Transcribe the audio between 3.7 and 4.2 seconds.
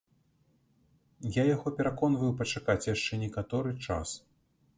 час.